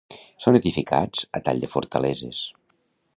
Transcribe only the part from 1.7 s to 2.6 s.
fortaleses